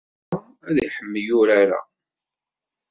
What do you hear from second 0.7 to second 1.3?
ad tḥemmel